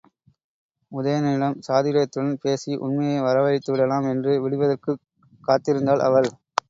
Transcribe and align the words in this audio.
உதயணனிடம் 0.91 1.57
சாதுரியத்துடன் 1.67 2.39
பேசி 2.41 2.71
உண்மையை 2.77 3.19
வரவழைத்து 3.21 3.71
விடலாம் 3.71 4.09
என்று 4.09 4.33
விடிவதற்குக் 4.41 5.03
காத்திருந்தாள் 5.43 6.05
அவள். 6.09 6.31